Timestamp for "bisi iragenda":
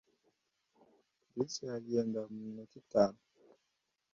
1.35-2.19